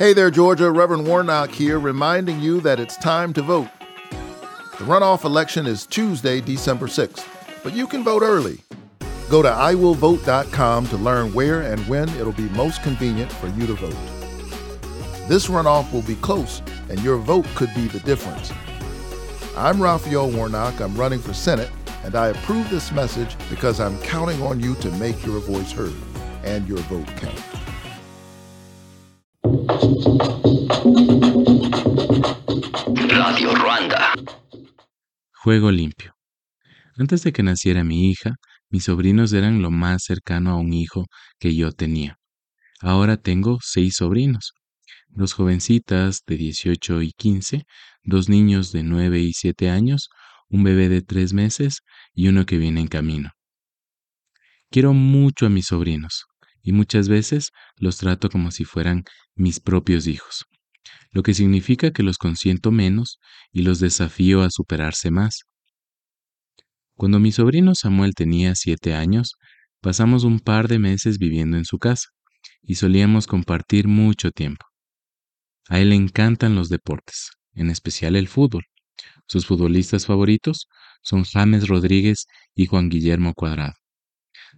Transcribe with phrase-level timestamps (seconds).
[0.00, 0.70] Hey there, Georgia.
[0.70, 3.68] Reverend Warnock here, reminding you that it's time to vote.
[4.78, 7.28] The runoff election is Tuesday, December 6th,
[7.62, 8.60] but you can vote early.
[9.28, 13.74] Go to iwillvote.com to learn where and when it'll be most convenient for you to
[13.74, 15.28] vote.
[15.28, 18.50] This runoff will be close, and your vote could be the difference.
[19.54, 20.80] I'm Raphael Warnock.
[20.80, 21.70] I'm running for Senate,
[22.04, 25.92] and I approve this message because I'm counting on you to make your voice heard
[26.42, 27.59] and your vote count.
[33.08, 34.12] Radio Ruanda.
[35.32, 36.12] Juego limpio.
[36.98, 38.34] Antes de que naciera mi hija,
[38.68, 41.06] mis sobrinos eran lo más cercano a un hijo
[41.38, 42.18] que yo tenía.
[42.80, 44.52] Ahora tengo seis sobrinos.
[45.08, 47.64] Dos jovencitas de 18 y 15,
[48.02, 50.10] dos niños de 9 y 7 años,
[50.50, 51.80] un bebé de 3 meses
[52.12, 53.30] y uno que viene en camino.
[54.70, 56.29] Quiero mucho a mis sobrinos
[56.62, 60.44] y muchas veces los trato como si fueran mis propios hijos,
[61.12, 63.18] lo que significa que los consiento menos
[63.52, 65.40] y los desafío a superarse más.
[66.94, 69.36] Cuando mi sobrino Samuel tenía siete años,
[69.80, 72.08] pasamos un par de meses viviendo en su casa
[72.62, 74.66] y solíamos compartir mucho tiempo.
[75.68, 78.64] A él le encantan los deportes, en especial el fútbol.
[79.26, 80.68] Sus futbolistas favoritos
[81.02, 83.79] son James Rodríguez y Juan Guillermo Cuadrado.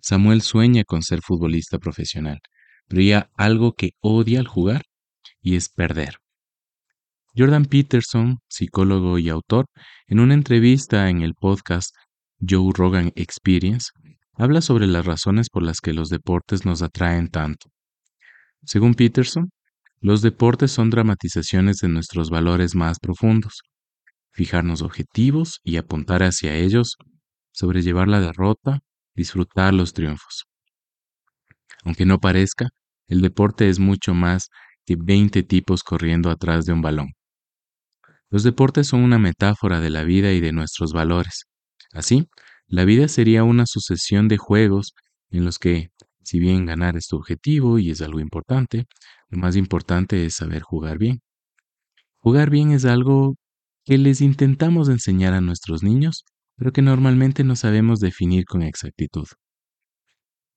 [0.03, 2.41] Samuel sueña con ser futbolista profesional,
[2.89, 4.83] pero ya algo que odia al jugar
[5.41, 6.17] y es perder.
[7.36, 9.67] Jordan Peterson, psicólogo y autor,
[10.08, 11.95] en una entrevista en el podcast
[12.47, 13.91] Joe Rogan Experience,
[14.34, 17.70] habla sobre las razones por las que los deportes nos atraen tanto.
[18.64, 19.50] Según Peterson,
[20.00, 23.62] los deportes son dramatizaciones de nuestros valores más profundos.
[24.33, 26.97] Fijarnos objetivos y apuntar hacia ellos,
[27.53, 28.80] sobrellevar la derrota,
[29.14, 30.44] disfrutar los triunfos.
[31.84, 32.68] Aunque no parezca,
[33.08, 34.48] el deporte es mucho más
[34.84, 37.08] que 20 tipos corriendo atrás de un balón.
[38.30, 41.44] Los deportes son una metáfora de la vida y de nuestros valores.
[41.92, 42.28] Así,
[42.67, 44.95] la vida sería una sucesión de juegos
[45.30, 45.90] en los que,
[46.23, 48.86] si bien ganar es tu objetivo y es algo importante,
[49.29, 51.20] lo más importante es saber jugar bien.
[52.17, 53.34] Jugar bien es algo
[53.84, 56.24] que les intentamos enseñar a nuestros niños,
[56.62, 59.27] pero que normalmente no sabemos definir con exactitud.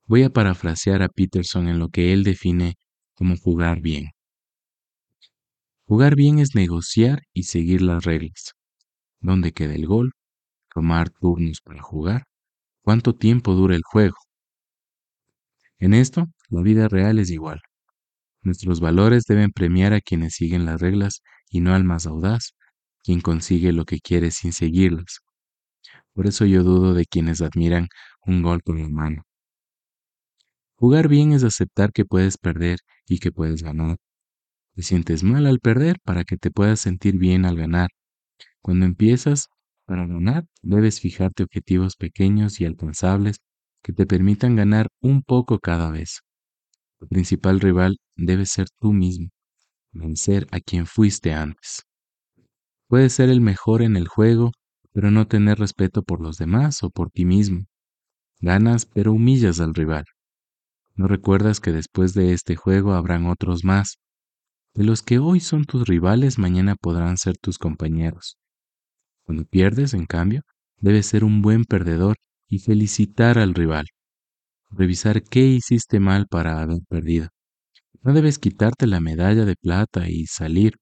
[0.06, 2.76] Voy a parafrasear a Peterson en lo que él define
[3.16, 4.12] como jugar bien.
[5.88, 8.54] Jugar bien es negociar y seguir las reglas.
[9.20, 10.12] ¿Dónde queda el gol?
[10.72, 12.26] Tomar turnos para jugar.
[12.84, 14.18] ¿Cuánto tiempo dura el juego?
[15.80, 17.62] En esto, la vida real es igual.
[18.44, 22.52] Nuestros valores deben premiar a quienes siguen las reglas y no al más audaz,
[23.02, 25.25] quien consigue lo que quiere sin seguirlas.
[26.16, 27.90] Por eso yo dudo de quienes admiran
[28.26, 29.24] un gol con la mano.
[30.78, 33.98] Jugar bien es aceptar que puedes perder y que puedes ganar.
[34.76, 37.90] Te sientes mal al perder para que te puedas sentir bien al ganar.
[38.62, 39.48] Cuando empiezas,
[39.86, 43.38] para ganar, debes fijarte objetivos pequeños y alcanzables
[43.84, 46.22] que te permitan ganar un poco cada vez.
[47.00, 49.30] Tu principal rival debe ser tú mismo,
[49.92, 51.84] vencer a quien fuiste antes.
[52.88, 54.52] Puedes ser el mejor en el juego,
[54.96, 57.66] pero no tener respeto por los demás o por ti mismo.
[58.40, 60.06] Ganas, pero humillas al rival.
[60.96, 63.98] No recuerdas que después de este juego habrán otros más.
[64.74, 68.38] De los que hoy son tus rivales, mañana podrán ser tus compañeros.
[69.26, 70.44] Cuando pierdes, en cambio,
[70.78, 72.16] debes ser un buen perdedor
[72.48, 73.88] y felicitar al rival.
[74.72, 77.28] Revisar qué hiciste mal para haber perdido.
[78.02, 80.76] No debes quitarte la medalla de plata y salir.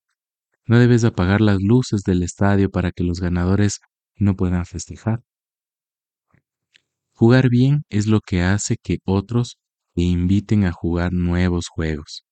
[0.68, 3.79] No debes apagar las luces del estadio para que los ganadores
[4.18, 5.24] no puedan festejar.
[7.16, 9.57] Jugar bien es lo que hace que otros
[9.96, 12.25] te inviten a jugar nuevos juegos.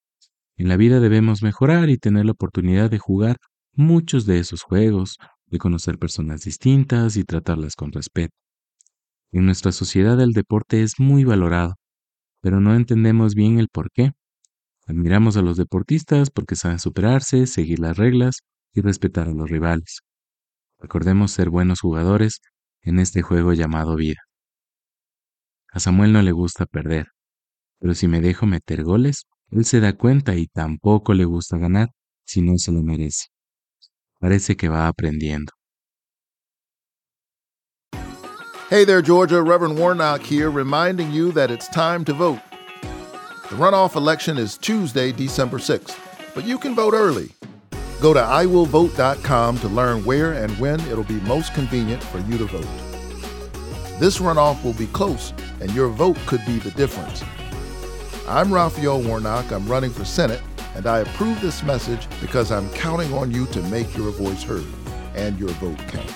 [0.57, 3.37] En la vida debemos mejorar y tener la oportunidad de jugar
[3.73, 8.35] muchos de esos juegos, de conocer personas distintas y tratarlas con respeto.
[9.31, 11.75] En nuestra sociedad el deporte es muy valorado,
[12.41, 14.11] pero no entendemos bien el por qué.
[14.87, 18.41] Admiramos a los deportistas porque saben superarse, seguir las reglas
[18.73, 20.01] y respetar a los rivales.
[20.81, 22.41] Recordemos ser buenos jugadores
[22.81, 24.19] en este juego llamado vida.
[25.71, 27.07] A Samuel no le gusta perder,
[27.79, 31.89] pero si me dejo meter goles, él se da cuenta y tampoco le gusta ganar
[32.25, 33.27] si no se lo merece.
[34.19, 35.51] Parece que va aprendiendo.
[38.71, 39.43] Hey there, Georgia.
[39.43, 42.39] Reverend Warnock here, reminding you that it's time to vote.
[43.49, 45.95] The runoff election is Tuesday, December 6th,
[46.33, 47.35] but you can vote early.
[48.01, 52.45] Go to iwillvote.com to learn where and when it'll be most convenient for you to
[52.45, 52.67] vote.
[53.99, 57.23] This runoff will be close, and your vote could be the difference.
[58.27, 59.51] I'm Raphael Warnock.
[59.51, 60.41] I'm running for Senate,
[60.75, 64.65] and I approve this message because I'm counting on you to make your voice heard
[65.15, 66.11] and your vote count.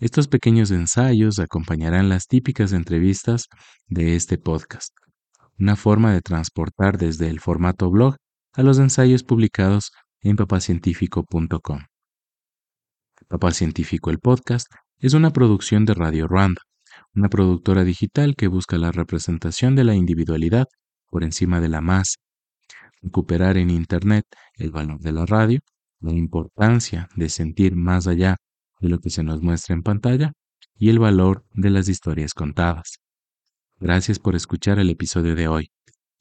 [0.00, 3.48] Estos pequeños ensayos acompañarán las típicas entrevistas
[3.88, 4.92] de este podcast,
[5.58, 8.16] una forma de transportar desde el formato blog
[8.54, 9.90] a los ensayos publicados
[10.20, 11.80] en papacientífico.com.
[13.28, 14.66] Papá Científico el podcast
[14.98, 16.62] es una producción de Radio Rwanda,
[17.14, 20.66] una productora digital que busca la representación de la individualidad
[21.10, 22.16] por encima de la masa,
[23.02, 24.24] recuperar en Internet
[24.54, 25.60] el valor de la radio,
[26.00, 28.36] la importancia de sentir más allá
[28.80, 30.32] de lo que se nos muestra en pantalla
[30.76, 32.98] y el valor de las historias contadas.
[33.80, 35.70] Gracias por escuchar el episodio de hoy.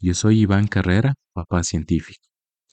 [0.04, 2.28] Yo soy Iván Carrera, papá científico,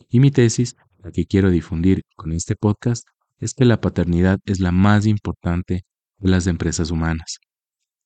[0.08, 3.06] y mi tesis, la que quiero difundir con este podcast,
[3.38, 5.84] es que la paternidad es la más importante
[6.18, 7.38] de las empresas humanas.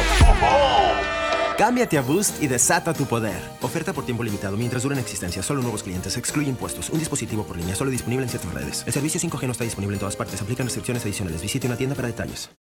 [1.58, 3.42] Cámbiate a Boost y desata tu poder.
[3.62, 5.42] Oferta por tiempo limitado mientras dura en existencia.
[5.42, 6.18] Solo nuevos clientes.
[6.18, 6.90] Excluye impuestos.
[6.90, 7.76] Un dispositivo por línea.
[7.76, 8.84] Solo disponible en ciertas redes.
[8.86, 10.42] El servicio 5G no está disponible en todas partes.
[10.42, 11.42] Aplican restricciones adicionales.
[11.42, 12.50] Visite una tienda para detalles.